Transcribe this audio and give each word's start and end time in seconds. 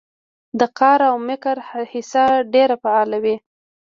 د 0.59 0.61
قار 0.79 0.99
او 1.09 1.15
مکر 1.27 1.57
حصه 1.91 2.25
ډېره 2.53 2.75
فعاله 2.83 3.17
وي 3.23 3.35